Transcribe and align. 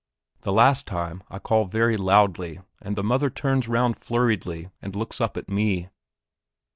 The 0.41 0.51
last 0.51 0.87
time 0.87 1.21
I 1.29 1.37
call 1.37 1.65
very 1.65 1.95
loudly, 1.95 2.59
and 2.81 2.95
the 2.95 3.03
mother 3.03 3.29
turns 3.29 3.67
round 3.67 3.97
flurriedly 3.97 4.71
and 4.81 4.95
looks 4.95 5.21
up 5.21 5.37
at 5.37 5.47
me. 5.47 5.89